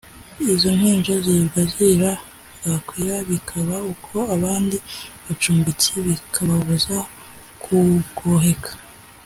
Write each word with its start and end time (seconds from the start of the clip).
izo 0.53 0.69
mpinja 0.79 1.13
zirirwa 1.23 1.61
zirira 1.71 2.11
bwakwira 2.59 3.15
bikaba 3.29 3.75
uko 3.93 4.15
abandi 4.35 4.77
bacumbitsi 5.25 5.89
bikababuza 6.05 6.97
kugoheka 7.63 8.71